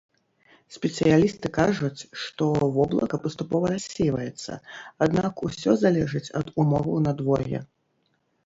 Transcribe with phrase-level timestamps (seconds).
[0.75, 4.51] Спецыялісты кажуць, што воблака паступова рассейваецца,
[5.07, 7.61] аднак усё залежыць ад умоваў надвор'я.